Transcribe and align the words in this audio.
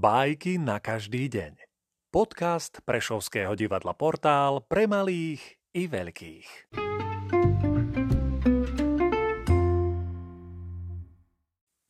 Bajky 0.00 0.56
na 0.56 0.80
každý 0.80 1.28
deň. 1.28 1.60
Podcast 2.08 2.80
Prešovského 2.88 3.52
divadla 3.52 3.92
Portál 3.92 4.64
pre 4.64 4.88
malých 4.88 5.60
i 5.76 5.84
veľkých. 5.92 6.72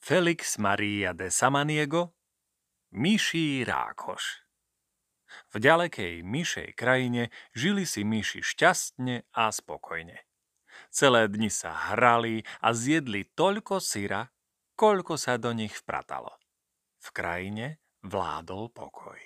Felix 0.03 0.59
Maria 0.59 1.15
de 1.15 1.31
Samaniego 1.31 2.11
Myší 2.91 3.63
rákoš 3.63 4.43
V 5.55 5.63
ďalekej 5.63 6.27
myšej 6.27 6.75
krajine 6.75 7.31
žili 7.55 7.87
si 7.87 8.03
myši 8.03 8.43
šťastne 8.43 9.23
a 9.39 9.55
spokojne. 9.55 10.19
Celé 10.91 11.31
dni 11.31 11.47
sa 11.47 11.95
hrali 11.95 12.43
a 12.59 12.75
zjedli 12.75 13.31
toľko 13.39 13.79
syra, 13.79 14.35
koľko 14.75 15.15
sa 15.15 15.39
do 15.39 15.55
nich 15.55 15.79
vpratalo. 15.79 16.35
V 16.99 17.09
krajine 17.15 17.79
vládol 18.05 18.73
pokoj. 18.73 19.19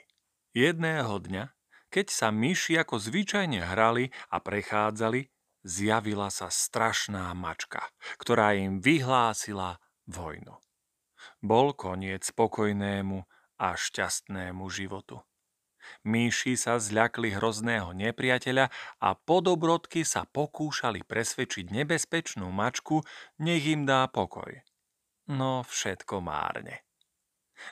Jedného 0.54 1.18
dňa, 1.18 1.44
keď 1.90 2.06
sa 2.10 2.28
myši 2.34 2.78
ako 2.78 2.98
zvyčajne 2.98 3.62
hrali 3.62 4.10
a 4.30 4.38
prechádzali, 4.38 5.30
zjavila 5.62 6.30
sa 6.30 6.50
strašná 6.50 7.30
mačka, 7.34 7.86
ktorá 8.18 8.54
im 8.54 8.78
vyhlásila 8.78 9.78
vojnu. 10.06 10.58
Bol 11.40 11.72
koniec 11.72 12.26
spokojnému 12.28 13.24
a 13.58 13.68
šťastnému 13.74 14.64
životu. 14.68 15.22
Myši 16.04 16.56
sa 16.56 16.80
zľakli 16.80 17.36
hrozného 17.36 17.92
nepriateľa 17.92 18.72
a 19.04 19.10
podobrodky 19.12 20.00
sa 20.00 20.24
pokúšali 20.24 21.04
presvedčiť 21.04 21.68
nebezpečnú 21.68 22.48
mačku, 22.48 23.04
nech 23.40 23.64
im 23.68 23.84
dá 23.84 24.08
pokoj. 24.08 24.64
No 25.28 25.64
všetko 25.64 26.24
márne. 26.24 26.84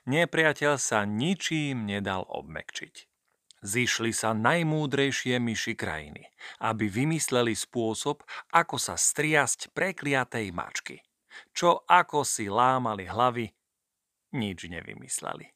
Nepriateľ 0.06 0.78
sa 0.78 1.04
ničím 1.06 1.86
nedal 1.86 2.26
obmekčiť. 2.28 3.12
Zišli 3.62 4.10
sa 4.10 4.34
najmúdrejšie 4.34 5.38
myši 5.38 5.78
krajiny, 5.78 6.26
aby 6.58 6.90
vymysleli 6.90 7.54
spôsob, 7.54 8.26
ako 8.50 8.74
sa 8.74 8.98
striasť 8.98 9.70
prekliatej 9.70 10.50
mačky. 10.50 10.98
Čo 11.54 11.86
ako 11.86 12.26
si 12.26 12.50
lámali 12.50 13.06
hlavy, 13.06 13.46
nič 14.34 14.66
nevymysleli. 14.66 15.54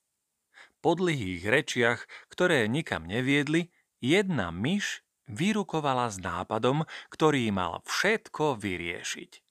Po 0.78 0.94
dlhých 0.94 1.42
rečiach, 1.42 2.00
ktoré 2.30 2.70
nikam 2.70 3.10
neviedli, 3.10 3.74
jedna 3.98 4.54
myš 4.54 5.02
vyrukovala 5.26 6.06
s 6.06 6.22
nápadom, 6.22 6.86
ktorý 7.10 7.50
mal 7.50 7.82
všetko 7.82 8.54
vyriešiť. 8.62 9.45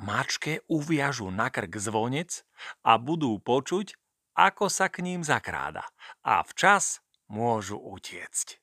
Mačke 0.00 0.64
uviažu 0.64 1.28
na 1.28 1.52
krk 1.52 1.76
zvonec 1.76 2.40
a 2.80 2.96
budú 2.96 3.36
počuť, 3.36 3.92
ako 4.32 4.72
sa 4.72 4.88
k 4.88 5.04
ním 5.04 5.20
zakráda 5.20 5.84
a 6.24 6.40
včas 6.40 7.04
môžu 7.28 7.76
utiecť. 7.76 8.56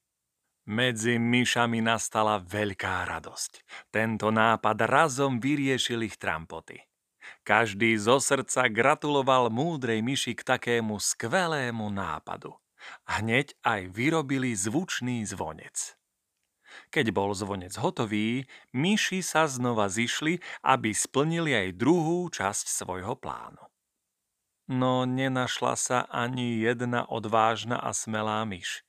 Medzi 0.68 1.16
myšami 1.16 1.80
nastala 1.80 2.44
veľká 2.44 3.08
radosť. 3.08 3.64
Tento 3.88 4.34
nápad 4.34 4.78
razom 4.84 5.40
vyriešil 5.40 6.04
ich 6.04 6.20
trampoty. 6.20 6.84
Každý 7.48 7.96
zo 7.96 8.20
srdca 8.20 8.68
gratuloval 8.68 9.48
múdrej 9.48 10.04
myši 10.04 10.36
k 10.36 10.44
takému 10.44 11.00
skvelému 11.00 11.88
nápadu. 11.88 12.52
Hneď 13.08 13.56
aj 13.64 13.96
vyrobili 13.96 14.52
zvučný 14.56 15.24
zvonec. 15.24 15.96
Keď 16.92 17.16
bol 17.16 17.32
zvonec 17.32 17.76
hotový, 17.80 18.48
myši 18.76 19.24
sa 19.24 19.48
znova 19.48 19.88
zišli, 19.88 20.40
aby 20.64 20.92
splnili 20.92 21.52
aj 21.56 21.78
druhú 21.80 22.28
časť 22.32 22.66
svojho 22.68 23.16
plánu. 23.20 23.62
No 24.68 25.08
nenašla 25.08 25.74
sa 25.80 26.00
ani 26.12 26.60
jedna 26.60 27.08
odvážna 27.08 27.80
a 27.80 27.96
smelá 27.96 28.44
myš, 28.44 28.84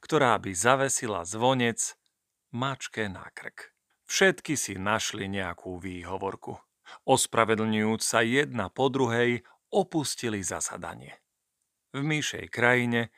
ktorá 0.00 0.40
by 0.40 0.56
zavesila 0.56 1.28
zvonec 1.28 1.96
mačke 2.48 3.12
na 3.12 3.28
krk. 3.36 3.76
Všetky 4.08 4.56
si 4.56 4.80
našli 4.80 5.28
nejakú 5.28 5.76
výhovorku. 5.76 6.56
Ospravedlňujúc 7.04 8.00
sa 8.00 8.24
jedna 8.24 8.72
po 8.72 8.88
druhej, 8.88 9.44
opustili 9.68 10.40
zasadanie. 10.40 11.20
V 11.92 12.00
myšej 12.00 12.48
krajine 12.48 13.12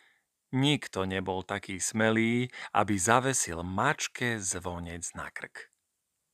Nikto 0.50 1.06
nebol 1.06 1.46
taký 1.46 1.78
smelý, 1.78 2.50
aby 2.74 2.98
zavesil 2.98 3.62
mačke 3.62 4.42
zvonec 4.42 5.06
na 5.14 5.30
krk. 5.30 5.70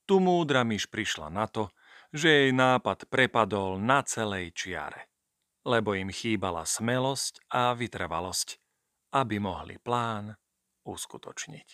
Tu 0.08 0.16
múdra 0.22 0.64
myš 0.64 0.88
prišla 0.88 1.28
na 1.28 1.44
to, 1.44 1.68
že 2.16 2.28
jej 2.30 2.50
nápad 2.54 3.12
prepadol 3.12 3.76
na 3.76 4.00
celej 4.06 4.56
čiare, 4.56 5.12
lebo 5.68 5.92
im 5.92 6.08
chýbala 6.08 6.64
smelosť 6.64 7.44
a 7.52 7.76
vytrvalosť, 7.76 8.56
aby 9.12 9.36
mohli 9.36 9.76
plán 9.76 10.32
uskutočniť. 10.86 11.68